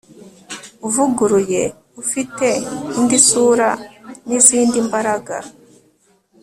[0.87, 1.63] uvuguruye
[2.01, 2.47] ufite
[2.97, 3.69] indi sura
[4.27, 5.35] n'izindi mbaraga